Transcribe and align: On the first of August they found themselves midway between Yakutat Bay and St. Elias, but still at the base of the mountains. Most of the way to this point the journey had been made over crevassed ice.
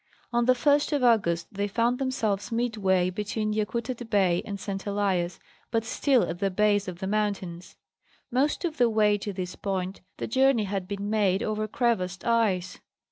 On 0.33 0.45
the 0.45 0.55
first 0.55 0.91
of 0.93 1.03
August 1.03 1.53
they 1.53 1.67
found 1.67 1.99
themselves 1.99 2.51
midway 2.51 3.11
between 3.11 3.53
Yakutat 3.53 4.09
Bay 4.09 4.41
and 4.45 4.59
St. 4.59 4.83
Elias, 4.87 5.37
but 5.69 5.85
still 5.85 6.23
at 6.23 6.39
the 6.39 6.49
base 6.49 6.87
of 6.87 6.97
the 6.97 7.05
mountains. 7.05 7.75
Most 8.31 8.65
of 8.65 8.77
the 8.77 8.89
way 8.89 9.15
to 9.19 9.31
this 9.31 9.55
point 9.55 10.01
the 10.17 10.25
journey 10.25 10.63
had 10.63 10.87
been 10.87 11.11
made 11.11 11.43
over 11.43 11.67
crevassed 11.67 12.25
ice. 12.25 12.79